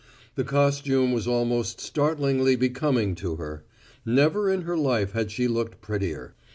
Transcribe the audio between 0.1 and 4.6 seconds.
The costume was almost startlingly becoming to her: never